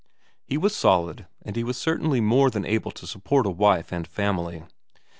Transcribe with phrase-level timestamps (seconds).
[0.43, 4.07] He was solid, and he was certainly more than able to support a wife and
[4.07, 4.63] family.